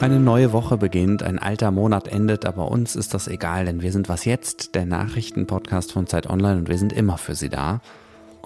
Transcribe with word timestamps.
Eine 0.00 0.18
neue 0.18 0.54
Woche 0.54 0.78
beginnt, 0.78 1.22
ein 1.22 1.38
alter 1.38 1.70
Monat 1.70 2.08
endet, 2.08 2.46
aber 2.46 2.70
uns 2.70 2.96
ist 2.96 3.12
das 3.12 3.28
egal, 3.28 3.66
denn 3.66 3.82
wir 3.82 3.92
sind 3.92 4.08
was 4.08 4.24
jetzt, 4.24 4.74
der 4.74 4.86
Nachrichtenpodcast 4.86 5.92
von 5.92 6.06
Zeit 6.06 6.26
Online 6.26 6.60
und 6.60 6.68
wir 6.70 6.78
sind 6.78 6.94
immer 6.94 7.18
für 7.18 7.34
Sie 7.34 7.50
da. 7.50 7.82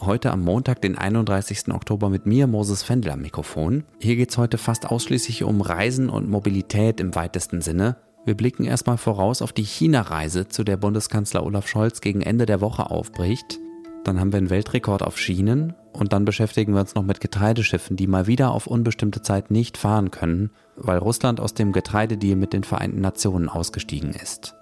Heute 0.00 0.32
am 0.32 0.42
Montag, 0.42 0.82
den 0.82 0.98
31. 0.98 1.68
Oktober 1.72 2.08
mit 2.08 2.26
mir, 2.26 2.48
Moses 2.48 2.82
Fendel 2.82 3.12
am 3.12 3.20
Mikrofon. 3.20 3.84
Hier 4.00 4.16
geht 4.16 4.30
es 4.30 4.36
heute 4.36 4.58
fast 4.58 4.90
ausschließlich 4.90 5.44
um 5.44 5.60
Reisen 5.60 6.10
und 6.10 6.28
Mobilität 6.28 6.98
im 6.98 7.14
weitesten 7.14 7.60
Sinne. 7.60 7.98
Wir 8.24 8.36
blicken 8.36 8.64
erstmal 8.64 8.98
voraus 8.98 9.40
auf 9.40 9.52
die 9.52 9.62
China-Reise, 9.62 10.48
zu 10.48 10.64
der 10.64 10.76
Bundeskanzler 10.76 11.44
Olaf 11.44 11.68
Scholz 11.68 12.00
gegen 12.00 12.22
Ende 12.22 12.46
der 12.46 12.62
Woche 12.62 12.90
aufbricht. 12.90 13.60
Dann 14.02 14.18
haben 14.18 14.32
wir 14.32 14.38
einen 14.38 14.50
Weltrekord 14.50 15.04
auf 15.04 15.18
Schienen 15.18 15.74
und 15.94 16.12
dann 16.12 16.24
beschäftigen 16.24 16.74
wir 16.74 16.80
uns 16.80 16.94
noch 16.94 17.04
mit 17.04 17.20
Getreideschiffen, 17.20 17.96
die 17.96 18.06
mal 18.06 18.26
wieder 18.26 18.50
auf 18.50 18.66
unbestimmte 18.66 19.22
Zeit 19.22 19.50
nicht 19.50 19.78
fahren 19.78 20.10
können, 20.10 20.50
weil 20.76 20.98
Russland 20.98 21.40
aus 21.40 21.54
dem 21.54 21.72
Getreidedeal 21.72 22.36
mit 22.36 22.52
den 22.52 22.64
Vereinten 22.64 23.00
Nationen 23.00 23.48
ausgestiegen 23.48 24.10
ist. 24.10 24.54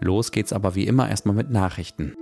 Los 0.00 0.32
geht's 0.32 0.52
aber 0.52 0.74
wie 0.74 0.86
immer 0.86 1.08
erstmal 1.08 1.36
mit 1.36 1.50
Nachrichten. 1.50 2.14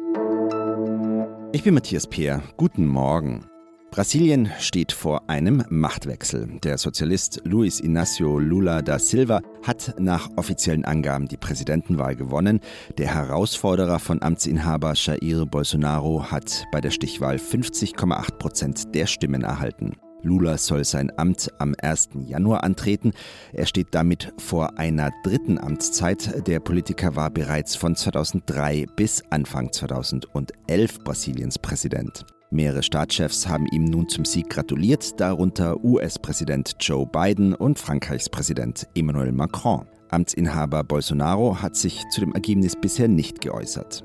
Ich 1.53 1.63
bin 1.63 1.75
Matthias 1.75 2.07
Peer. 2.07 2.43
Guten 2.57 2.87
Morgen. 2.87 3.47
Brasilien 3.93 4.51
steht 4.59 4.91
vor 4.91 5.29
einem 5.29 5.65
Machtwechsel. 5.69 6.59
Der 6.65 6.79
Sozialist 6.79 7.43
Luiz 7.45 7.79
Inácio 7.79 8.39
Lula 8.39 8.81
da 8.81 8.99
Silva 8.99 9.43
hat 9.63 9.97
nach 9.99 10.31
offiziellen 10.37 10.87
Angaben 10.87 11.29
die 11.29 11.37
Präsidentenwahl 11.37 12.17
gewonnen. 12.17 12.61
Der 12.97 13.15
Herausforderer 13.15 13.99
von 13.99 14.23
Amtsinhaber 14.23 14.95
Jair 14.95 15.45
Bolsonaro 15.45 16.25
hat 16.31 16.65
bei 16.73 16.81
der 16.81 16.91
Stichwahl 16.91 17.37
50,8 17.37 18.39
Prozent 18.39 18.95
der 18.95 19.07
Stimmen 19.07 19.43
erhalten. 19.43 19.93
Lula 20.23 20.57
soll 20.57 20.87
sein 20.87 21.13
Amt 21.19 21.51
am 21.59 21.75
1. 21.79 22.11
Januar 22.27 22.65
antreten. 22.65 23.13
Er 23.53 23.67
steht 23.67 23.89
damit 23.91 24.33
vor 24.39 24.79
einer 24.79 25.11
dritten 25.23 25.59
Amtszeit. 25.59 26.47
Der 26.47 26.61
Politiker 26.61 27.15
war 27.15 27.29
bereits 27.29 27.77
von 27.77 27.95
2003 27.95 28.87
bis 28.97 29.23
Anfang 29.29 29.71
2011 29.71 31.05
Brasiliens 31.05 31.59
Präsident. 31.59 32.25
Mehrere 32.53 32.83
Staatschefs 32.83 33.49
haben 33.49 33.67
ihm 33.73 33.85
nun 33.85 34.11
zum 34.11 34.27
Sieg 34.27 34.51
gratuliert, 34.51 35.19
darunter 35.19 35.83
US-Präsident 35.83 36.77
Joe 36.81 37.07
Biden 37.07 37.55
und 37.55 37.79
Frankreichs 37.79 38.29
Präsident 38.29 38.87
Emmanuel 38.95 39.33
Macron. 39.33 39.87
Amtsinhaber 40.11 40.85
Bolsonaro 40.85 41.63
hat 41.63 41.77
sich 41.77 42.03
zu 42.11 42.21
dem 42.21 42.35
Ergebnis 42.35 42.77
bisher 42.79 43.09
nicht 43.09 43.41
geäußert. 43.41 44.05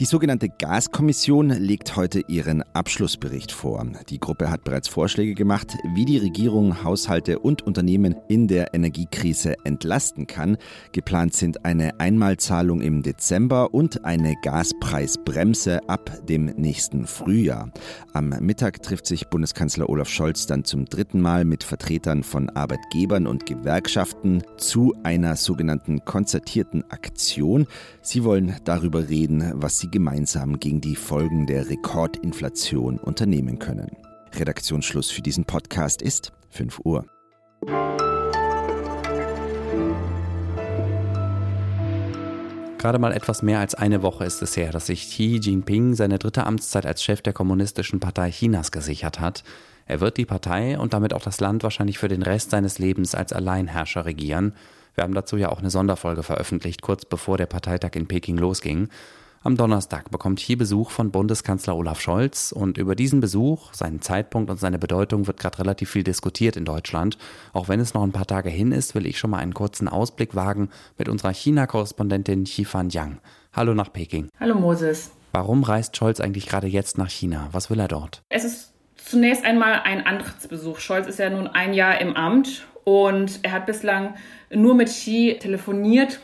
Die 0.00 0.06
sogenannte 0.06 0.48
Gaskommission 0.48 1.50
legt 1.50 1.94
heute 1.94 2.22
ihren 2.26 2.64
Abschlussbericht 2.74 3.52
vor. 3.52 3.86
Die 4.08 4.18
Gruppe 4.18 4.50
hat 4.50 4.64
bereits 4.64 4.88
Vorschläge 4.88 5.34
gemacht, 5.34 5.76
wie 5.94 6.04
die 6.04 6.18
Regierung 6.18 6.82
Haushalte 6.82 7.38
und 7.38 7.62
Unternehmen 7.62 8.16
in 8.26 8.48
der 8.48 8.74
Energiekrise 8.74 9.54
entlasten 9.62 10.26
kann. 10.26 10.56
Geplant 10.90 11.34
sind 11.34 11.64
eine 11.64 12.00
Einmalzahlung 12.00 12.80
im 12.80 13.04
Dezember 13.04 13.72
und 13.72 14.04
eine 14.04 14.34
Gaspreisbremse 14.42 15.88
ab 15.88 16.10
dem 16.28 16.46
nächsten 16.46 17.06
Frühjahr. 17.06 17.70
Am 18.14 18.30
Mittag 18.40 18.82
trifft 18.82 19.06
sich 19.06 19.28
Bundeskanzler 19.28 19.88
Olaf 19.88 20.08
Scholz 20.08 20.46
dann 20.46 20.64
zum 20.64 20.86
dritten 20.86 21.20
Mal 21.20 21.44
mit 21.44 21.62
Vertretern 21.62 22.24
von 22.24 22.50
Arbeitgebern 22.50 23.28
und 23.28 23.46
Gewerkschaften 23.46 24.42
zu 24.56 24.92
einer 25.04 25.36
sogenannten 25.36 26.04
konzertierten 26.04 26.82
Aktion. 26.90 27.68
Sie 28.02 28.24
wollen 28.24 28.56
darüber 28.64 29.08
reden, 29.08 29.52
was 29.54 29.83
sie 29.84 29.90
gemeinsam 29.90 30.58
gegen 30.60 30.80
die 30.80 30.96
Folgen 30.96 31.46
der 31.46 31.68
Rekordinflation 31.68 32.98
unternehmen 32.98 33.58
können. 33.58 33.90
Redaktionsschluss 34.34 35.10
für 35.10 35.20
diesen 35.20 35.44
Podcast 35.44 36.00
ist 36.00 36.32
5 36.48 36.80
Uhr. 36.84 37.04
Gerade 42.78 42.98
mal 42.98 43.12
etwas 43.12 43.42
mehr 43.42 43.58
als 43.58 43.74
eine 43.74 44.02
Woche 44.02 44.24
ist 44.24 44.40
es 44.40 44.56
her, 44.56 44.70
dass 44.70 44.86
sich 44.86 45.10
Xi 45.10 45.38
Jinping 45.42 45.94
seine 45.94 46.18
dritte 46.18 46.46
Amtszeit 46.46 46.86
als 46.86 47.02
Chef 47.02 47.20
der 47.20 47.34
Kommunistischen 47.34 48.00
Partei 48.00 48.30
Chinas 48.30 48.72
gesichert 48.72 49.20
hat. 49.20 49.44
Er 49.84 50.00
wird 50.00 50.16
die 50.16 50.24
Partei 50.24 50.78
und 50.78 50.94
damit 50.94 51.12
auch 51.12 51.22
das 51.22 51.40
Land 51.40 51.62
wahrscheinlich 51.62 51.98
für 51.98 52.08
den 52.08 52.22
Rest 52.22 52.52
seines 52.52 52.78
Lebens 52.78 53.14
als 53.14 53.34
Alleinherrscher 53.34 54.06
regieren. 54.06 54.54
Wir 54.94 55.04
haben 55.04 55.14
dazu 55.14 55.36
ja 55.36 55.50
auch 55.50 55.58
eine 55.58 55.70
Sonderfolge 55.70 56.22
veröffentlicht, 56.22 56.80
kurz 56.80 57.04
bevor 57.04 57.36
der 57.36 57.46
Parteitag 57.46 57.90
in 57.96 58.06
Peking 58.06 58.38
losging. 58.38 58.88
Am 59.46 59.58
Donnerstag 59.58 60.10
bekommt 60.10 60.40
hier 60.40 60.56
Besuch 60.56 60.90
von 60.90 61.10
Bundeskanzler 61.10 61.76
Olaf 61.76 62.00
Scholz 62.00 62.50
und 62.50 62.78
über 62.78 62.94
diesen 62.94 63.20
Besuch, 63.20 63.74
seinen 63.74 64.00
Zeitpunkt 64.00 64.50
und 64.50 64.58
seine 64.58 64.78
Bedeutung 64.78 65.26
wird 65.26 65.38
gerade 65.38 65.58
relativ 65.58 65.90
viel 65.90 66.02
diskutiert 66.02 66.56
in 66.56 66.64
Deutschland. 66.64 67.18
Auch 67.52 67.68
wenn 67.68 67.78
es 67.78 67.92
noch 67.92 68.02
ein 68.02 68.12
paar 68.12 68.26
Tage 68.26 68.48
hin 68.48 68.72
ist, 68.72 68.94
will 68.94 69.04
ich 69.04 69.18
schon 69.18 69.28
mal 69.28 69.40
einen 69.40 69.52
kurzen 69.52 69.86
Ausblick 69.86 70.34
wagen 70.34 70.70
mit 70.96 71.10
unserer 71.10 71.34
China-Korrespondentin 71.34 72.44
Xifan 72.44 72.88
Yang. 72.88 73.18
Hallo 73.52 73.74
nach 73.74 73.92
Peking. 73.92 74.30
Hallo 74.40 74.54
Moses. 74.54 75.10
Warum 75.32 75.62
reist 75.62 75.94
Scholz 75.94 76.20
eigentlich 76.20 76.46
gerade 76.46 76.66
jetzt 76.66 76.96
nach 76.96 77.10
China? 77.10 77.50
Was 77.52 77.68
will 77.68 77.80
er 77.80 77.88
dort? 77.88 78.22
Es 78.30 78.44
ist 78.44 78.72
zunächst 78.96 79.44
einmal 79.44 79.82
ein 79.84 80.06
Antrittsbesuch. 80.06 80.78
Scholz 80.78 81.06
ist 81.06 81.18
ja 81.18 81.28
nun 81.28 81.48
ein 81.48 81.74
Jahr 81.74 82.00
im 82.00 82.16
Amt 82.16 82.66
und 82.84 83.40
er 83.42 83.52
hat 83.52 83.66
bislang 83.66 84.14
nur 84.50 84.74
mit 84.74 84.88
Xi 84.88 85.36
telefoniert 85.38 86.20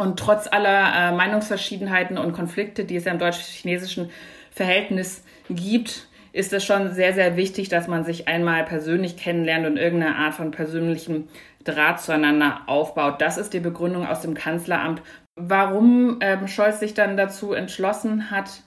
und 0.00 0.18
trotz 0.18 0.48
aller 0.50 0.92
äh, 0.94 1.12
Meinungsverschiedenheiten 1.12 2.16
und 2.16 2.32
Konflikte, 2.32 2.84
die 2.84 2.96
es 2.96 3.04
ja 3.04 3.12
im 3.12 3.18
deutsch-chinesischen 3.18 4.10
Verhältnis 4.50 5.22
gibt, 5.50 6.08
ist 6.32 6.52
es 6.52 6.64
schon 6.64 6.94
sehr, 6.94 7.12
sehr 7.12 7.36
wichtig, 7.36 7.68
dass 7.68 7.86
man 7.86 8.04
sich 8.04 8.26
einmal 8.26 8.64
persönlich 8.64 9.16
kennenlernt 9.16 9.66
und 9.66 9.76
irgendeine 9.76 10.16
Art 10.16 10.34
von 10.34 10.52
persönlichem 10.52 11.28
Draht 11.64 12.00
zueinander 12.00 12.62
aufbaut. 12.66 13.20
Das 13.20 13.36
ist 13.36 13.52
die 13.52 13.60
Begründung 13.60 14.06
aus 14.06 14.22
dem 14.22 14.34
Kanzleramt, 14.34 15.02
warum 15.36 16.18
ähm, 16.20 16.48
Scholz 16.48 16.80
sich 16.80 16.94
dann 16.94 17.16
dazu 17.16 17.52
entschlossen 17.52 18.30
hat, 18.30 18.62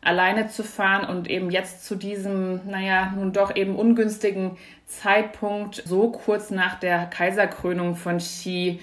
alleine 0.00 0.48
zu 0.48 0.62
fahren 0.62 1.08
und 1.08 1.28
eben 1.28 1.50
jetzt 1.50 1.84
zu 1.84 1.96
diesem, 1.96 2.60
naja, 2.66 3.12
nun 3.14 3.32
doch 3.32 3.54
eben 3.54 3.76
ungünstigen 3.76 4.56
Zeitpunkt, 4.86 5.82
so 5.84 6.10
kurz 6.12 6.50
nach 6.50 6.78
der 6.78 7.06
Kaiserkrönung 7.06 7.96
von 7.96 8.18
Xi, 8.18 8.80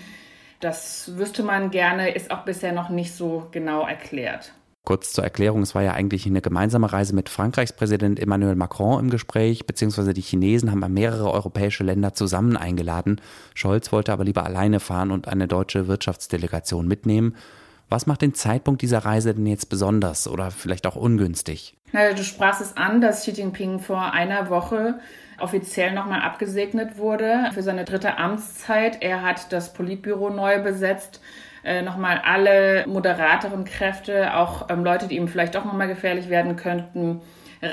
das 0.66 1.16
wüsste 1.16 1.44
man 1.44 1.70
gerne, 1.70 2.10
ist 2.10 2.32
auch 2.32 2.44
bisher 2.44 2.74
noch 2.74 2.90
nicht 2.90 3.14
so 3.14 3.48
genau 3.52 3.86
erklärt. 3.86 4.52
Kurz 4.84 5.14
zur 5.14 5.24
Erklärung, 5.24 5.62
es 5.62 5.76
war 5.76 5.84
ja 5.84 5.94
eigentlich 5.94 6.26
eine 6.26 6.42
gemeinsame 6.42 6.92
Reise 6.92 7.14
mit 7.14 7.30
Frankreichs 7.30 7.74
Präsident 7.74 8.20
Emmanuel 8.20 8.56
Macron 8.56 9.00
im 9.00 9.10
Gespräch, 9.12 9.66
beziehungsweise 9.66 10.14
die 10.14 10.22
Chinesen 10.22 10.72
haben 10.72 10.94
mehrere 10.94 11.32
europäische 11.32 11.84
Länder 11.84 12.14
zusammen 12.14 12.58
eingeladen. 12.58 13.22
Scholz 13.54 13.92
wollte 13.92 14.12
aber 14.12 14.24
lieber 14.24 14.44
alleine 14.44 14.80
fahren 14.80 15.12
und 15.12 15.28
eine 15.28 15.48
deutsche 15.48 15.88
Wirtschaftsdelegation 15.88 16.88
mitnehmen. 16.88 17.36
Was 17.90 18.08
macht 18.08 18.22
den 18.22 18.34
Zeitpunkt 18.34 18.82
dieser 18.82 19.00
Reise 19.00 19.34
denn 19.34 19.46
jetzt 19.46 19.70
besonders 19.70 20.28
oder 20.28 20.52
vielleicht 20.52 20.88
auch 20.88 20.96
ungünstig? 20.96 21.78
Du 21.92 22.24
sprachst 22.24 22.62
es 22.62 22.76
an, 22.76 23.00
dass 23.00 23.22
Xi 23.22 23.32
Jinping 23.32 23.80
vor 23.80 24.12
einer 24.12 24.50
Woche 24.50 25.00
offiziell 25.40 25.94
nochmal 25.94 26.22
abgesegnet 26.22 26.98
wurde 26.98 27.50
für 27.54 27.64
seine 27.64 27.86
dritte 27.86 28.18
Amtszeit. 28.18 29.02
Er 29.02 29.22
hat 29.22 29.52
das 29.54 29.74
Politbüro 29.74 30.30
neu 30.30 30.62
besetzt 30.62 31.22
äh, 31.66 31.82
nochmal 31.82 32.22
alle 32.24 32.86
moderateren 32.88 33.66
Kräfte, 33.66 34.36
auch 34.36 34.70
ähm, 34.70 34.84
Leute, 34.84 35.08
die 35.08 35.16
ihm 35.16 35.28
vielleicht 35.28 35.56
doch 35.56 35.66
nochmal 35.66 35.88
gefährlich 35.88 36.30
werden 36.30 36.56
könnten, 36.56 37.22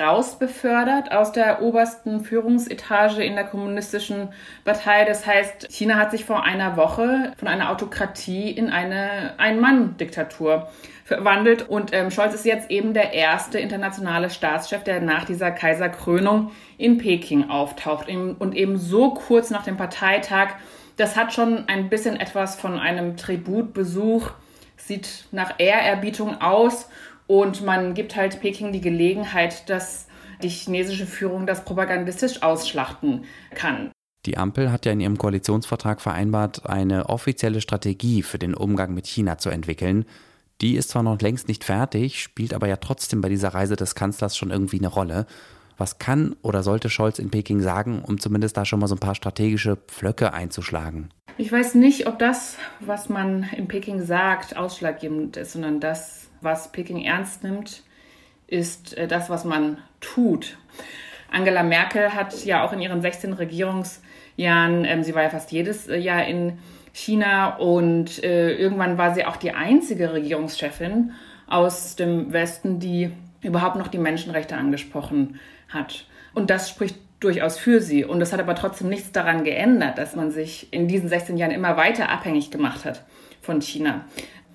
rausbefördert 0.00 1.12
aus 1.12 1.32
der 1.32 1.62
obersten 1.62 2.25
Führungsetage 2.25 3.22
in 3.22 3.34
der 3.34 3.44
kommunistischen 3.44 4.28
Partei. 4.64 5.04
Das 5.04 5.26
heißt, 5.26 5.69
China 5.70 5.97
hat 5.97 6.10
sich 6.10 6.25
vor 6.25 6.44
einer 6.44 6.76
Woche 6.76 7.32
von 7.36 7.48
einer 7.48 7.70
Autokratie 7.70 8.50
in 8.50 8.70
eine 8.70 9.34
Ein-Mann-Diktatur 9.38 10.69
verwandelt. 11.04 11.69
Und 11.69 11.92
ähm, 11.92 12.10
Scholz 12.10 12.34
ist 12.34 12.44
jetzt 12.44 12.70
eben 12.70 12.94
der 12.94 13.12
erste 13.12 13.58
internationale 13.58 14.30
Staatschef, 14.30 14.82
der 14.84 15.00
nach 15.00 15.25
dieser 15.25 15.50
Kaiserkrönung 15.50 16.53
in 16.78 16.98
Peking 16.98 17.50
auftaucht. 17.50 18.09
Und 18.09 18.54
eben 18.54 18.78
so 18.78 19.15
kurz 19.15 19.50
nach 19.50 19.65
dem 19.65 19.77
Parteitag 19.77 20.54
das 20.97 21.16
hat 21.16 21.33
schon 21.33 21.68
ein 21.68 21.89
bisschen 21.89 22.18
etwas 22.21 22.56
von 22.56 22.78
einem 22.78 23.16
Tributbesuch, 23.16 24.30
sieht 24.77 25.27
nach 25.30 25.54
Ehrerbietung 25.59 26.41
aus 26.41 26.89
und 27.27 27.65
man 27.65 27.95
gibt 27.95 28.16
halt 28.16 28.41
Peking 28.41 28.72
die 28.72 28.80
Gelegenheit, 28.80 29.69
dass 29.69 30.07
die 30.42 30.48
chinesische 30.48 31.07
Führung 31.07 31.47
das 31.47 31.65
propagandistisch 31.65 32.42
ausschlachten 32.42 33.24
kann. 33.54 33.91
Die 34.27 34.39
Ampel 34.39 34.71
hat 34.71 34.86
ja 34.86 34.92
in 34.92 35.01
ihrem 35.01 35.19
Koalitionsvertrag 35.19 36.01
vereinbart, 36.01 36.69
eine 36.69 37.09
offizielle 37.09 37.60
Strategie 37.60 38.22
für 38.22 38.39
den 38.39 38.54
Umgang 38.54 38.95
mit 38.95 39.07
China 39.07 39.39
zu 39.39 39.51
entwickeln. 39.51 40.04
Die 40.60 40.77
ist 40.77 40.91
zwar 40.91 41.03
noch 41.03 41.21
längst 41.21 41.48
nicht 41.48 41.65
fertig, 41.65 42.22
spielt 42.22 42.54
aber 42.54 42.69
ja 42.69 42.77
trotzdem 42.77 43.21
bei 43.21 43.28
dieser 43.28 43.48
Reise 43.48 43.75
des 43.75 43.97
Kanzlers 43.97 44.36
schon 44.36 44.51
irgendwie 44.51 44.78
eine 44.78 44.89
Rolle. 44.89 45.27
Was 45.77 45.98
kann 45.98 46.36
oder 46.42 46.63
sollte 46.63 46.89
Scholz 46.89 47.18
in 47.18 47.30
Peking 47.30 47.60
sagen, 47.60 48.03
um 48.07 48.21
zumindest 48.21 48.57
da 48.57 48.65
schon 48.65 48.78
mal 48.78 48.86
so 48.86 48.95
ein 48.95 49.01
paar 49.01 49.16
strategische 49.16 49.77
Pflöcke 49.77 50.33
einzuschlagen? 50.33 51.09
Ich 51.39 51.51
weiß 51.51 51.75
nicht, 51.75 52.07
ob 52.07 52.21
das, 52.21 52.59
was 52.78 53.09
man 53.09 53.48
in 53.57 53.66
Peking 53.66 54.04
sagt, 54.04 54.57
ausschlaggebend 54.57 55.36
ist, 55.36 55.54
sondern 55.54 55.80
das, 55.80 56.28
was 56.42 56.72
Peking 56.72 57.03
ernst 57.04 57.44
nimmt, 57.44 57.83
ist 58.47 58.97
äh, 58.97 59.09
das, 59.09 59.30
was 59.30 59.44
man 59.44 59.78
tut. 60.00 60.59
Angela 61.30 61.62
Merkel 61.62 62.15
hat 62.15 62.44
ja 62.44 62.65
auch 62.65 62.72
in 62.72 62.80
ihren 62.80 63.00
16 63.00 63.33
Regierungsjahren, 63.33 64.84
ähm, 64.84 65.03
sie 65.03 65.15
war 65.15 65.22
ja 65.22 65.30
fast 65.30 65.50
jedes 65.50 65.89
äh, 65.89 65.97
Jahr 65.97 66.27
in 66.27 66.59
China 66.92 67.56
und 67.56 68.22
äh, 68.22 68.54
irgendwann 68.54 68.98
war 68.98 69.15
sie 69.15 69.24
auch 69.24 69.36
die 69.36 69.53
einzige 69.53 70.12
Regierungschefin 70.12 71.12
aus 71.47 71.97
dem 71.97 72.33
Westen, 72.33 72.80
die 72.80 73.10
überhaupt 73.41 73.77
noch 73.77 73.89
die 73.89 73.98
Menschenrechte 73.98 74.56
angesprochen 74.56 75.41
hat. 75.68 76.06
Und 76.34 76.50
das 76.50 76.68
spricht 76.68 76.97
durchaus 77.21 77.59
für 77.59 77.80
sie. 77.80 78.04
Und 78.04 78.21
das 78.21 78.33
hat 78.33 78.41
aber 78.41 78.54
trotzdem 78.54 78.89
nichts 78.89 79.12
daran 79.12 79.44
geändert, 79.44 79.98
dass 79.98 80.16
man 80.16 80.30
sich 80.30 80.72
in 80.72 80.89
diesen 80.89 81.09
16 81.09 81.36
Jahren 81.36 81.50
immer 81.50 81.77
weiter 81.77 82.09
abhängig 82.09 82.50
gemacht 82.50 82.84
hat 82.84 83.04
von 83.41 83.60
China. 83.60 84.04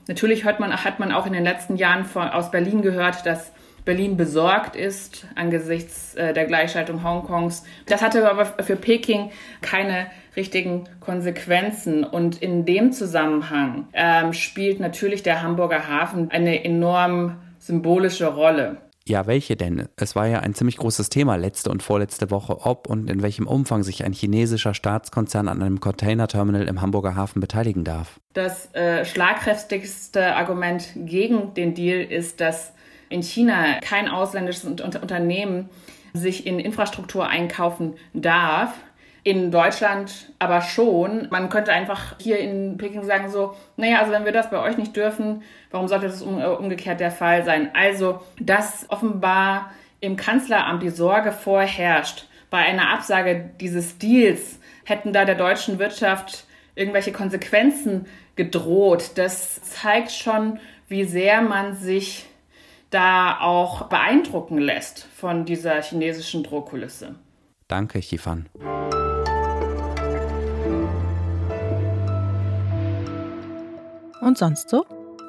Natürlich 0.07 0.45
hört 0.45 0.59
man, 0.59 0.71
hat 0.83 0.99
man 0.99 1.11
auch 1.11 1.25
in 1.25 1.33
den 1.33 1.43
letzten 1.43 1.75
Jahren 1.75 2.05
von, 2.05 2.29
aus 2.29 2.51
Berlin 2.51 2.81
gehört, 2.81 3.25
dass 3.25 3.51
Berlin 3.87 4.17
besorgt 4.17 4.75
ist 4.75 5.25
angesichts 5.35 6.13
äh, 6.15 6.33
der 6.33 6.45
Gleichschaltung 6.45 7.03
Hongkongs. 7.05 7.63
Das 7.85 8.01
hatte 8.01 8.29
aber 8.29 8.45
für 8.45 8.75
Peking 8.75 9.31
keine 9.61 10.07
richtigen 10.35 10.89
Konsequenzen. 10.99 12.03
Und 12.03 12.41
in 12.41 12.65
dem 12.65 12.91
Zusammenhang 12.91 13.87
ähm, 13.93 14.33
spielt 14.33 14.81
natürlich 14.81 15.23
der 15.23 15.41
Hamburger 15.41 15.87
Hafen 15.87 16.29
eine 16.31 16.65
enorm 16.65 17.37
symbolische 17.59 18.27
Rolle. 18.27 18.77
Ja, 19.07 19.25
welche 19.25 19.55
denn? 19.55 19.87
Es 19.95 20.17
war 20.17 20.27
ja 20.27 20.41
ein 20.41 20.53
ziemlich 20.53 20.75
großes 20.75 21.07
Thema 21.07 21.37
letzte 21.37 21.69
und 21.69 21.81
vorletzte 21.81 22.29
Woche, 22.29 22.65
ob 22.65 22.89
und 22.89 23.09
in 23.09 23.21
welchem 23.21 23.47
Umfang 23.47 23.83
sich 23.83 24.03
ein 24.03 24.11
chinesischer 24.11 24.73
Staatskonzern 24.73 25.47
an 25.47 25.61
einem 25.61 25.79
Containerterminal 25.79 26.67
im 26.67 26.81
Hamburger 26.81 27.15
Hafen 27.15 27.39
beteiligen 27.39 27.85
darf. 27.85 28.19
Das 28.33 28.73
äh, 28.75 29.05
schlagkräftigste 29.05 30.35
Argument 30.35 30.89
gegen 30.97 31.53
den 31.53 31.73
Deal 31.73 32.01
ist, 32.01 32.41
dass 32.41 32.73
in 33.07 33.23
China 33.23 33.79
kein 33.79 34.09
ausländisches 34.09 34.65
Unternehmen 34.65 35.69
sich 36.13 36.45
in 36.45 36.59
Infrastruktur 36.59 37.29
einkaufen 37.29 37.93
darf, 38.13 38.73
in 39.27 39.51
Deutschland 39.51 40.31
aber 40.39 40.61
schon. 40.61 41.27
Man 41.31 41.49
könnte 41.49 41.73
einfach 41.73 42.15
hier 42.17 42.39
in 42.39 42.77
Peking 42.77 43.03
sagen 43.03 43.29
so, 43.29 43.57
naja, 43.75 43.99
also 43.99 44.13
wenn 44.13 44.23
wir 44.23 44.31
das 44.31 44.49
bei 44.49 44.57
euch 44.57 44.77
nicht 44.77 44.95
dürfen, 44.95 45.43
warum 45.69 45.89
sollte 45.89 46.07
das 46.07 46.21
äh, 46.21 46.25
umgekehrt 46.25 47.01
der 47.01 47.11
Fall 47.11 47.43
sein? 47.43 47.71
Also, 47.73 48.21
dass 48.39 48.85
offenbar 48.87 49.71
im 49.99 50.15
Kanzleramt 50.15 50.81
die 50.81 50.91
Sorge 50.91 51.33
vorherrscht, 51.33 52.27
bei 52.49 52.59
einer 52.59 52.93
Absage 52.93 53.49
dieses 53.59 53.97
Deals 53.97 54.61
hätten 54.85 55.11
da 55.11 55.25
der 55.25 55.35
deutschen 55.35 55.77
Wirtschaft 55.77 56.45
irgendwelche 56.75 57.11
Konsequenzen 57.11 58.05
gedroht. 58.37 59.11
Das 59.15 59.61
zeigt 59.61 60.11
schon, 60.11 60.61
wie 60.87 61.03
sehr 61.03 61.41
man 61.41 61.75
sich 61.75 62.27
da 62.91 63.41
auch 63.41 63.89
beeindrucken 63.89 64.57
lässt 64.57 65.05
von 65.17 65.43
dieser 65.43 65.81
chinesischen 65.81 66.43
Drohkulisse. 66.43 67.15
Danke, 67.67 67.99
Chifan. 67.99 68.47
Und 74.27 74.37
sonst 74.37 74.69
so? 74.69 74.85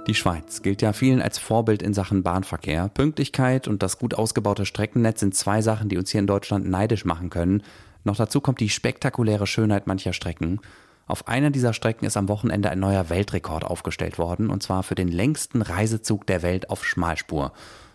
Die 0.09 0.15
Schweiz 0.17 0.61
gilt 0.61 0.83
ja 0.83 0.93
vielen 0.93 1.23
als 1.23 1.39
Vorbild 1.39 1.85
in 1.85 1.95
Sachen 1.95 2.25
Bahnverkehr. 2.25 2.89
Pünktlichkeit 2.89 3.69
und 3.69 3.81
das 3.81 4.01
gut 4.01 4.15
ausgebaute 4.15 4.67
Streckennetz 4.67 5.21
sind 5.21 5.37
zwei 5.37 5.63
Sachen, 5.63 5.89
die 5.89 5.99
uns 5.99 6.11
hier 6.11 6.19
in 6.19 6.27
Deutschland 6.27 6.69
neidisch 6.69 7.05
machen 7.05 7.31
können. 7.31 7.63
Noch 8.03 8.17
dazu 8.17 8.41
kommt 8.41 8.59
die 8.59 8.69
spektakuläre 8.69 9.47
Schönheit 9.47 9.87
mancher 9.87 10.13
Strecken. 10.13 10.61
Auf 11.07 11.29
einer 11.29 11.51
dieser 11.51 11.75
Strecken 11.75 12.07
ist 12.07 12.17
am 12.17 12.29
Wochenende 12.29 12.71
ein 12.71 12.81
neuer 12.81 13.09
Weltrekord 13.09 13.63
aufgestellt 13.63 14.19
worden, 14.19 14.51
und 14.51 14.65
zwar 14.65 14.83
für 14.83 14.97
den 14.97 15.07
längsten 15.07 15.63
Reisezug 15.63 16.27
der 16.27 16.43
Welt 16.43 16.69
auf 16.69 16.85
Schmalspur. 16.85 17.53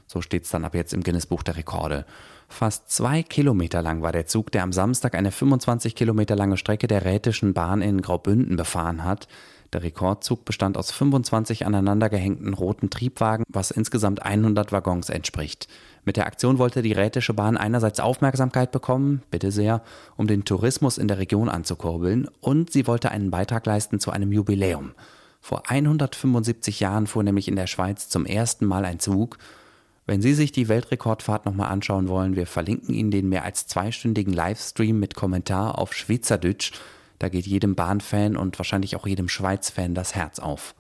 So 0.08 0.22
steht 0.22 0.46
es 0.46 0.52
dann 0.52 0.64
ab 0.64 0.74
jetzt 0.74 0.94
im 0.94 1.04
Guinness-Buch 1.04 1.44
der 1.44 1.58
Rekorde. 1.58 2.06
Fast 2.48 2.90
zwei 2.90 3.24
Kilometer 3.24 3.82
lang 3.82 4.04
war 4.04 4.14
der 4.14 4.26
Zug, 4.26 4.54
der 4.54 4.64
am 4.64 4.72
Samstag 4.72 5.16
eine 5.16 5.32
25 5.32 5.96
Kilometer 5.96 6.38
lange 6.38 6.56
Strecke 6.56 6.88
der 6.88 7.04
Rätischen 7.04 7.54
Bahn 7.54 7.82
in 7.82 8.02
Graubünden 8.02 8.56
befahren 8.56 9.04
hat. 9.04 9.28
Der 9.74 9.82
Rekordzug 9.82 10.46
bestand 10.46 10.78
aus 10.78 10.92
25 10.92 11.66
aneinandergehängten 11.66 12.54
roten 12.54 12.92
Triebwagen, 12.92 13.44
was 13.50 13.72
insgesamt 13.72 14.22
100 14.22 14.72
Waggons 14.72 15.10
entspricht. 15.10 15.68
Mit 16.06 16.16
der 16.16 16.28
Aktion 16.28 16.60
wollte 16.60 16.84
die 16.84 16.94
Rätische 16.94 17.34
Bahn 17.34 17.58
einerseits 17.58 18.00
Aufmerksamkeit 18.00 18.72
bekommen, 18.72 19.24
bitte 19.32 19.52
sehr, 19.52 19.82
um 20.16 20.28
den 20.28 20.46
Tourismus 20.46 21.00
in 21.00 21.08
der 21.08 21.18
Region 21.18 21.50
anzukurbeln, 21.50 22.28
und 22.40 22.72
sie 22.72 22.86
wollte 22.86 23.10
einen 23.10 23.32
Beitrag 23.32 23.66
leisten 23.66 24.00
zu 24.00 24.12
einem 24.12 24.32
Jubiläum. 24.32 24.92
Vor 25.42 25.64
175 25.68 26.80
Jahren 26.80 27.08
fuhr 27.08 27.24
nämlich 27.24 27.48
in 27.48 27.56
der 27.56 27.68
Schweiz 27.68 28.10
zum 28.10 28.28
ersten 28.28 28.66
Mal 28.68 28.86
ein 28.86 29.00
Zug. 29.00 29.40
Wenn 30.06 30.22
Sie 30.22 30.34
sich 30.34 30.52
die 30.52 30.68
Weltrekordfahrt 30.68 31.46
nochmal 31.46 31.72
anschauen 31.72 32.10
wollen, 32.10 32.36
wir 32.36 32.46
verlinken 32.46 32.94
Ihnen 32.94 33.12
den 33.12 33.28
mehr 33.28 33.44
als 33.44 33.66
zweistündigen 33.66 34.34
Livestream 34.34 35.00
mit 35.00 35.16
Kommentar 35.16 35.80
auf 35.80 35.94
Schweizerdeutsch 35.94 36.74
da 37.24 37.30
geht 37.30 37.48
jedem 37.48 37.74
Bahnfan 37.74 38.36
und 38.36 38.60
wahrscheinlich 38.60 38.98
auch 38.98 39.08
jedem 39.08 39.30
Schweiz-Fan 39.30 39.96
das 39.96 40.14
Herz 40.14 40.40
auf. 40.40 40.76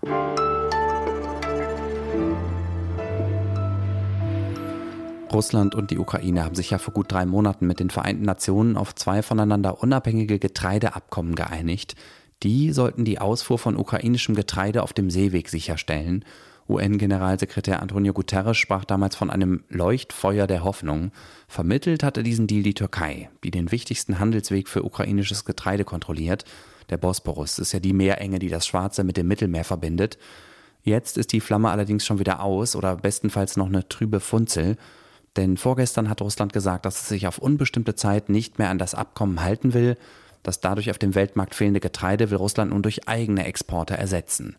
Russland 5.31 5.73
und 5.73 5.89
die 5.89 5.97
Ukraine 5.97 6.43
haben 6.43 6.55
sich 6.55 6.71
ja 6.71 6.79
vor 6.79 6.93
gut 6.93 7.09
drei 7.13 7.25
Monaten 7.25 7.65
mit 7.65 7.79
den 7.79 7.89
Vereinten 7.89 8.25
Nationen 8.25 8.75
auf 8.75 8.93
zwei 8.93 9.23
voneinander 9.23 9.81
unabhängige 9.81 10.37
Getreideabkommen 10.37 11.35
geeinigt. 11.35 11.95
Die 12.43 12.73
sollten 12.73 13.05
die 13.05 13.19
Ausfuhr 13.19 13.57
von 13.57 13.77
ukrainischem 13.77 14.35
Getreide 14.35 14.83
auf 14.83 14.91
dem 14.91 15.09
Seeweg 15.09 15.47
sicherstellen 15.47 16.25
UN-Generalsekretär 16.69 17.81
Antonio 17.81 18.13
Guterres 18.13 18.57
sprach 18.57 18.85
damals 18.85 19.15
von 19.15 19.29
einem 19.29 19.63
Leuchtfeuer 19.69 20.47
der 20.47 20.63
Hoffnung. 20.63 21.11
Vermittelt 21.47 22.03
hatte 22.03 22.23
diesen 22.23 22.47
Deal 22.47 22.63
die 22.63 22.73
Türkei, 22.73 23.29
die 23.43 23.51
den 23.51 23.71
wichtigsten 23.71 24.19
Handelsweg 24.19 24.69
für 24.69 24.83
ukrainisches 24.83 25.45
Getreide 25.45 25.83
kontrolliert. 25.83 26.45
Der 26.89 26.97
Bosporus 26.97 27.59
ist 27.59 27.73
ja 27.73 27.79
die 27.79 27.93
Meerenge, 27.93 28.39
die 28.39 28.49
das 28.49 28.67
Schwarze 28.67 29.03
mit 29.03 29.17
dem 29.17 29.27
Mittelmeer 29.27 29.63
verbindet. 29.63 30.17
Jetzt 30.83 31.17
ist 31.17 31.31
die 31.31 31.41
Flamme 31.41 31.69
allerdings 31.69 32.05
schon 32.05 32.19
wieder 32.19 32.41
aus 32.41 32.75
oder 32.75 32.95
bestenfalls 32.97 33.57
noch 33.57 33.67
eine 33.67 33.87
trübe 33.87 34.19
Funzel. 34.19 34.77
Denn 35.35 35.57
vorgestern 35.57 36.09
hat 36.09 36.21
Russland 36.21 36.53
gesagt, 36.53 36.85
dass 36.85 37.01
es 37.01 37.07
sich 37.07 37.27
auf 37.27 37.39
unbestimmte 37.39 37.95
Zeit 37.95 38.29
nicht 38.29 38.59
mehr 38.59 38.69
an 38.69 38.77
das 38.77 38.93
Abkommen 38.93 39.41
halten 39.41 39.73
will. 39.73 39.97
Das 40.43 40.59
dadurch 40.59 40.91
auf 40.91 40.97
dem 40.97 41.15
Weltmarkt 41.15 41.55
fehlende 41.55 41.79
Getreide 41.79 42.29
will 42.29 42.37
Russland 42.37 42.71
nun 42.71 42.83
durch 42.83 43.07
eigene 43.07 43.45
Exporte 43.45 43.95
ersetzen. 43.97 44.57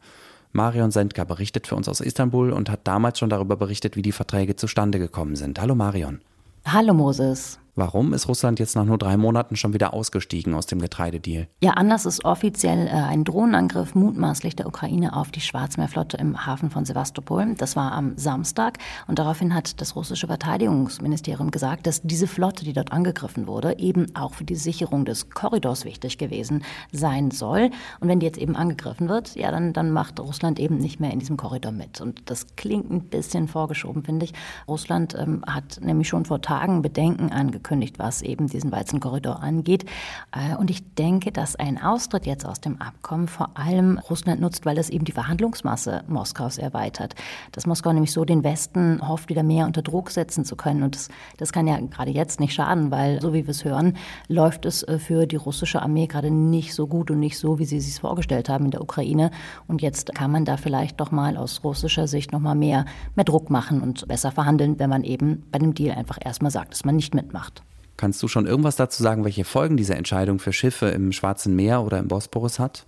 Marion 0.54 0.92
Sendka 0.92 1.24
berichtet 1.24 1.66
für 1.66 1.74
uns 1.74 1.88
aus 1.88 2.00
Istanbul 2.00 2.52
und 2.52 2.70
hat 2.70 2.86
damals 2.86 3.18
schon 3.18 3.28
darüber 3.28 3.56
berichtet, 3.56 3.96
wie 3.96 4.02
die 4.02 4.12
Verträge 4.12 4.54
zustande 4.54 5.00
gekommen 5.00 5.34
sind. 5.34 5.60
Hallo 5.60 5.74
Marion. 5.74 6.20
Hallo 6.64 6.94
Moses. 6.94 7.58
Warum 7.76 8.12
ist 8.12 8.28
Russland 8.28 8.60
jetzt 8.60 8.76
nach 8.76 8.84
nur 8.84 8.98
drei 8.98 9.16
Monaten 9.16 9.56
schon 9.56 9.74
wieder 9.74 9.94
ausgestiegen 9.94 10.54
aus 10.54 10.66
dem 10.66 10.80
Getreidedeal? 10.80 11.48
Ja, 11.60 11.72
anders 11.72 12.06
ist 12.06 12.24
offiziell 12.24 12.86
äh, 12.86 12.90
ein 12.90 13.24
Drohnenangriff 13.24 13.96
mutmaßlich 13.96 14.54
der 14.54 14.68
Ukraine 14.68 15.16
auf 15.16 15.32
die 15.32 15.40
Schwarzmeerflotte 15.40 16.16
im 16.18 16.46
Hafen 16.46 16.70
von 16.70 16.84
Sevastopol. 16.84 17.56
Das 17.58 17.74
war 17.74 17.90
am 17.90 18.16
Samstag 18.16 18.78
und 19.08 19.18
daraufhin 19.18 19.56
hat 19.56 19.80
das 19.80 19.96
russische 19.96 20.28
Verteidigungsministerium 20.28 21.50
gesagt, 21.50 21.88
dass 21.88 22.00
diese 22.02 22.28
Flotte, 22.28 22.64
die 22.64 22.74
dort 22.74 22.92
angegriffen 22.92 23.48
wurde, 23.48 23.76
eben 23.80 24.06
auch 24.14 24.34
für 24.34 24.44
die 24.44 24.54
Sicherung 24.54 25.04
des 25.04 25.30
Korridors 25.30 25.84
wichtig 25.84 26.16
gewesen 26.16 26.62
sein 26.92 27.32
soll. 27.32 27.70
Und 27.98 28.06
wenn 28.06 28.20
die 28.20 28.26
jetzt 28.26 28.38
eben 28.38 28.54
angegriffen 28.54 29.08
wird, 29.08 29.34
ja, 29.34 29.50
dann, 29.50 29.72
dann 29.72 29.90
macht 29.90 30.20
Russland 30.20 30.60
eben 30.60 30.76
nicht 30.76 31.00
mehr 31.00 31.10
in 31.10 31.18
diesem 31.18 31.36
Korridor 31.36 31.72
mit. 31.72 32.00
Und 32.00 32.30
das 32.30 32.46
klingt 32.54 32.88
ein 32.92 33.00
bisschen 33.00 33.48
vorgeschoben, 33.48 34.04
finde 34.04 34.26
ich. 34.26 34.32
Russland 34.68 35.16
ähm, 35.18 35.42
hat 35.44 35.80
nämlich 35.82 36.06
schon 36.06 36.24
vor 36.24 36.40
Tagen 36.40 36.80
Bedenken 36.80 37.32
angekündigt 37.32 37.63
angekündigt, 37.64 37.98
was 37.98 38.22
eben 38.22 38.46
diesen 38.46 38.70
Weizenkorridor 38.70 39.42
angeht. 39.42 39.84
Äh, 40.32 40.56
und 40.56 40.70
ich 40.70 40.94
denke, 40.94 41.32
dass 41.32 41.56
ein 41.56 41.80
Austritt 41.80 42.26
jetzt 42.26 42.44
aus 42.46 42.60
dem 42.60 42.80
Abkommen 42.80 43.26
vor 43.26 43.50
allem 43.54 43.98
Russland 44.10 44.40
nutzt, 44.40 44.66
weil 44.66 44.78
es 44.78 44.90
eben 44.90 45.04
die 45.04 45.12
Verhandlungsmasse 45.12 46.04
Moskaus 46.06 46.58
erweitert. 46.58 47.14
Dass 47.52 47.66
Moskau 47.66 47.92
nämlich 47.92 48.12
so 48.12 48.24
den 48.24 48.44
Westen 48.44 49.06
hofft, 49.06 49.30
wieder 49.30 49.42
mehr 49.42 49.66
unter 49.66 49.82
Druck 49.82 50.10
setzen 50.10 50.44
zu 50.44 50.56
können. 50.56 50.82
Und 50.82 50.94
das, 50.94 51.08
das 51.38 51.52
kann 51.52 51.66
ja 51.66 51.78
gerade 51.78 52.10
jetzt 52.10 52.38
nicht 52.38 52.52
schaden, 52.52 52.90
weil, 52.90 53.20
so 53.20 53.32
wie 53.32 53.46
wir 53.46 53.50
es 53.50 53.64
hören, 53.64 53.96
läuft 54.28 54.66
es 54.66 54.82
äh, 54.82 54.98
für 54.98 55.26
die 55.26 55.36
russische 55.36 55.80
Armee 55.80 56.06
gerade 56.06 56.30
nicht 56.30 56.74
so 56.74 56.86
gut 56.86 57.10
und 57.10 57.20
nicht 57.20 57.38
so, 57.38 57.58
wie 57.58 57.64
sie 57.64 57.78
es 57.78 57.86
sich 57.86 58.00
vorgestellt 58.00 58.48
haben 58.48 58.66
in 58.66 58.70
der 58.70 58.82
Ukraine. 58.82 59.30
Und 59.66 59.80
jetzt 59.80 60.14
kann 60.14 60.30
man 60.30 60.44
da 60.44 60.56
vielleicht 60.56 61.00
doch 61.00 61.10
mal 61.10 61.36
aus 61.36 61.64
russischer 61.64 62.06
Sicht 62.06 62.32
noch 62.32 62.40
mal 62.40 62.54
mehr, 62.54 62.84
mehr 63.14 63.24
Druck 63.24 63.48
machen 63.48 63.80
und 63.80 64.06
besser 64.06 64.30
verhandeln, 64.32 64.78
wenn 64.78 64.90
man 64.90 65.04
eben 65.04 65.44
bei 65.50 65.58
dem 65.58 65.74
Deal 65.74 65.96
einfach 65.96 66.18
erstmal 66.22 66.50
sagt, 66.50 66.72
dass 66.72 66.84
man 66.84 66.96
nicht 66.96 67.14
mitmacht. 67.14 67.53
Kannst 67.96 68.22
du 68.22 68.28
schon 68.28 68.46
irgendwas 68.46 68.76
dazu 68.76 69.02
sagen, 69.02 69.24
welche 69.24 69.44
Folgen 69.44 69.76
diese 69.76 69.94
Entscheidung 69.94 70.38
für 70.38 70.52
Schiffe 70.52 70.86
im 70.86 71.12
Schwarzen 71.12 71.54
Meer 71.54 71.82
oder 71.82 71.98
im 71.98 72.08
Bosporus 72.08 72.58
hat? 72.58 72.86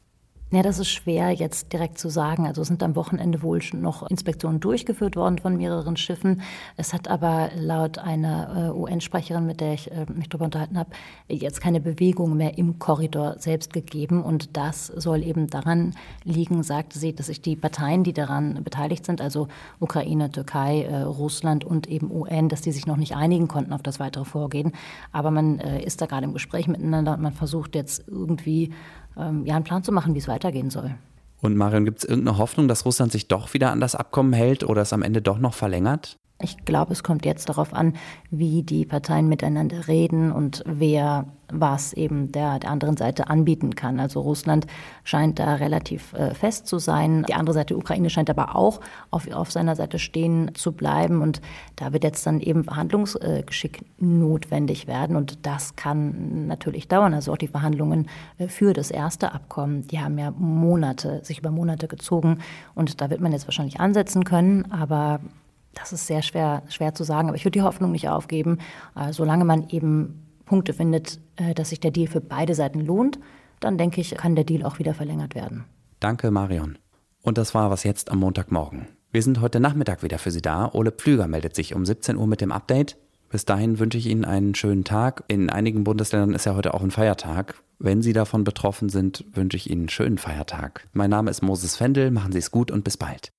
Ja, 0.53 0.63
das 0.63 0.79
ist 0.79 0.91
schwer 0.91 1.33
jetzt 1.33 1.73
direkt 1.73 1.99
zu 1.99 2.09
sagen. 2.09 2.47
Also 2.47 2.63
sind 2.63 2.81
am 2.85 2.95
Wochenende 2.95 3.43
wohl 3.43 3.61
noch 3.73 4.09
Inspektionen 4.09 4.61
durchgeführt 4.61 5.17
worden 5.17 5.39
von 5.39 5.57
mehreren 5.57 5.97
Schiffen. 5.97 6.41
Es 6.77 6.93
hat 6.93 7.09
aber 7.09 7.51
laut 7.57 7.99
einer 7.99 8.71
äh, 8.73 8.79
UN-Sprecherin, 8.79 9.45
mit 9.45 9.61
der 9.61 9.75
ich 9.75 9.91
äh, 9.91 10.07
mich 10.15 10.29
darüber 10.29 10.45
unterhalten 10.45 10.79
habe, 10.79 10.91
jetzt 11.27 11.61
keine 11.61 11.81
Bewegung 11.81 12.37
mehr 12.37 12.59
im 12.59 12.79
Korridor 12.79 13.41
selbst 13.41 13.73
gegeben. 13.73 14.23
Und 14.23 14.57
das 14.57 14.87
soll 14.87 15.25
eben 15.25 15.49
daran 15.49 15.95
liegen, 16.23 16.63
sagte 16.63 17.01
sie, 17.01 17.13
dass 17.13 17.27
sich 17.27 17.43
die 17.43 17.57
Parteien, 17.57 18.05
die 18.05 18.13
daran 18.13 18.63
beteiligt 18.63 19.05
sind, 19.05 19.21
also 19.21 19.49
Ukraine, 19.81 20.31
Türkei, 20.31 20.83
äh, 20.83 21.03
Russland 21.03 21.65
und 21.65 21.89
eben 21.89 22.09
UN, 22.09 22.49
dass 22.49 22.61
die 22.61 22.71
sich 22.71 22.87
noch 22.87 22.99
nicht 22.99 23.17
einigen 23.17 23.49
konnten 23.49 23.73
auf 23.73 23.83
das 23.83 23.99
weitere 23.99 24.25
Vorgehen. 24.25 24.71
Aber 25.11 25.33
man 25.33 25.59
ist 25.59 26.01
da 26.01 26.07
gerade 26.07 26.25
im 26.25 26.35
Gespräch 26.35 26.69
miteinander 26.69 27.15
und 27.15 27.23
man 27.23 27.33
versucht 27.33 27.75
jetzt 27.75 28.05
irgendwie 28.07 28.73
ähm, 29.19 29.45
ja, 29.45 29.57
einen 29.57 29.65
Plan 29.65 29.83
zu 29.83 29.93
machen, 29.93 30.15
wie 30.15 30.19
es 30.19 30.29
weitergehen 30.29 30.71
soll. 30.71 30.95
Und 31.41 31.57
Marion, 31.57 31.85
gibt 31.85 31.99
es 31.99 32.05
irgendeine 32.05 32.39
Hoffnung, 32.39 32.69
dass 32.69 32.85
Russland 32.85 33.13
sich 33.13 33.29
doch 33.29 33.55
wieder 33.55 33.71
an 33.71 33.81
das 33.81 33.95
Abkommen 33.95 34.33
hält 34.33 34.65
oder 34.65 34.83
es 34.83 34.93
am 34.93 35.03
Ende 35.03 35.23
doch 35.23 35.39
noch 35.39 35.55
verlängert? 35.55 36.19
Ich 36.43 36.67
glaube, 36.67 36.93
es 36.93 37.03
kommt 37.03 37.25
jetzt 37.25 37.49
darauf 37.49 37.73
an, 37.73 37.95
wie 38.31 38.63
die 38.63 38.85
Parteien 38.85 39.27
miteinander 39.27 39.89
reden 39.89 40.33
und 40.33 40.63
wer 40.67 41.25
was 41.51 41.95
eben 41.95 42.31
der, 42.33 42.59
der 42.59 42.71
anderen 42.71 42.99
Seite 42.99 43.31
anbieten 43.31 43.75
kann. 43.75 44.01
Also 44.01 44.21
Russland 44.21 44.67
scheint 45.03 45.39
da 45.39 45.55
relativ 45.55 46.13
äh, 46.13 46.35
fest 46.35 46.67
zu 46.67 46.79
sein. 46.79 47.25
Die 47.27 47.35
andere 47.35 47.55
Seite, 47.55 47.77
Ukraine, 47.77 48.11
scheint 48.11 48.29
aber 48.29 48.55
auch 48.55 48.81
auf, 49.11 49.31
auf 49.33 49.51
seiner 49.51 49.77
Seite 49.77 49.99
stehen 49.99 50.51
zu 50.55 50.73
bleiben. 50.73 51.23
Und 51.23 51.41
da 51.77 51.95
wird 51.95 52.05
jetzt 52.05 52.27
dann 52.27 52.41
eben 52.41 52.65
Verhandlungsgeschick 52.65 53.85
notwendig 53.99 54.87
werden. 54.87 55.17
Und 55.17 55.47
das 55.47 55.77
kann 55.77 56.49
natürlich 56.49 56.89
dauern. 56.89 57.15
Also 57.15 57.33
auch 57.33 57.39
die 57.39 57.49
Verhandlungen 57.49 58.09
äh, 58.37 58.49
für 58.49 58.75
das 58.75 58.91
erste 58.91 59.33
Abkommen, 59.33 59.87
die 59.87 60.01
haben 60.01 60.19
ja 60.19 60.33
Monate, 60.33 61.25
sich 61.25 61.39
über 61.39 61.51
Monate 61.51 61.89
gezogen. 61.89 62.41
Und 62.75 63.01
da 63.01 63.09
wird 63.09 63.21
man 63.21 63.33
jetzt 63.33 63.47
wahrscheinlich 63.47 63.81
ansetzen 63.81 64.25
können. 64.25 64.71
Aber 64.71 65.21
das 65.77 65.93
ist 65.93 66.07
sehr 66.07 66.23
schwer, 66.23 66.63
schwer 66.69 66.95
zu 66.95 67.05
sagen, 67.05 67.29
aber 67.29 67.37
ich 67.37 67.45
würde 67.45 67.59
die 67.59 67.63
Hoffnung 67.63 67.93
nicht 67.93 68.09
aufgeben. 68.09 68.59
Äh, 68.97 69.13
solange 69.13 69.45
man 69.45 69.69
eben 69.69 70.27
Punkte 70.45 70.73
findet, 70.73 71.21
äh, 71.37 71.55
dass 71.55 71.69
sich 71.71 71.81
der 71.81 71.91
Deal 71.91 72.09
für 72.09 72.21
beide 72.21 72.55
Seiten 72.55 72.81
lohnt, 72.81 73.19
dann 73.61 73.79
denke 73.79 74.01
ich, 74.01 74.15
kann 74.17 74.35
der 74.35 74.45
Deal 74.45 74.65
auch 74.65 74.79
wieder 74.79 74.95
verlängert 74.95 75.35
werden. 75.35 75.65
Danke, 76.01 76.31
Marion. 76.31 76.79
Und 77.23 77.39
das 77.39 77.55
war 77.55 77.71
was 77.71 77.85
jetzt 77.85 78.11
am 78.11 78.19
Montagmorgen. 78.19 78.89
Wir 79.13 79.23
sind 79.23 79.41
heute 79.41 79.61
Nachmittag 79.61 80.03
wieder 80.03 80.19
für 80.19 80.31
Sie 80.31 80.43
da. 80.43 80.71
Ole 80.73 80.93
Pflüger 80.93 81.27
meldet 81.27 81.55
sich 81.55 81.75
um 81.75 81.85
17 81.85 82.17
Uhr 82.17 82.27
mit 82.27 82.41
dem 82.41 82.53
Update. 82.53 82.97
Bis 83.29 83.45
dahin 83.45 83.79
wünsche 83.79 83.99
ich 83.99 84.07
Ihnen 84.07 84.25
einen 84.25 84.55
schönen 84.55 84.85
Tag. 84.85 85.25
In 85.29 85.51
einigen 85.51 85.85
Bundesländern 85.85 86.35
ist 86.35 86.47
ja 86.47 86.55
heute 86.55 86.75
auch 86.75 86.83
ein 86.83 86.91
Feiertag. 86.91 87.63
Wenn 87.79 88.03
Sie 88.03 88.13
davon 88.13 88.45
betroffen 88.45 88.89
sind, 88.89 89.25
wünsche 89.33 89.57
ich 89.57 89.69
Ihnen 89.69 89.83
einen 89.83 89.89
schönen 89.89 90.19
Feiertag. 90.19 90.87
Mein 90.93 91.11
Name 91.11 91.31
ist 91.31 91.43
Moses 91.43 91.77
Fendel. 91.77 92.11
Machen 92.11 92.33
Sie 92.33 92.39
es 92.39 92.51
gut 92.51 92.71
und 92.71 92.85
bis 92.85 92.97
bald. 92.97 93.31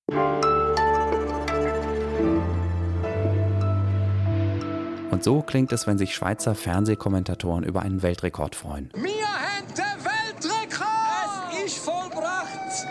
Und 5.09 5.23
so 5.23 5.41
klingt 5.41 5.71
es, 5.71 5.87
wenn 5.87 5.97
sich 5.97 6.13
Schweizer 6.13 6.53
Fernsehkommentatoren 6.53 7.63
über 7.63 7.81
einen 7.81 8.03
Weltrekord 8.03 8.55
freuen. 8.55 8.89
Wir 8.93 9.25
haben 9.25 9.67
den 9.69 10.03
Weltrekord! 10.03 11.53
Es 11.53 11.73
ist 11.73 11.77
vollbracht! 11.77 12.85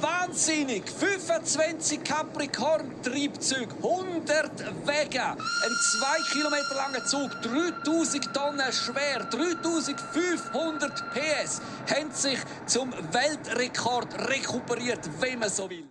Wahnsinnig! 0.00 0.84
25 0.88 2.04
Capricorn-Triebzüge, 2.04 3.74
100 3.82 4.86
Wege, 4.86 5.22
ein 5.22 5.36
2 5.36 6.32
Kilometer 6.32 6.74
langer 6.76 7.04
Zug, 7.06 7.30
3000 7.42 8.34
Tonnen 8.34 8.72
schwer, 8.72 9.24
3500 9.24 10.92
PS, 11.12 11.62
haben 11.90 12.10
sich 12.12 12.38
zum 12.66 12.92
Weltrekord 13.10 14.28
rekuperiert, 14.28 15.00
wenn 15.20 15.38
man 15.38 15.48
so 15.48 15.68
will. 15.70 15.88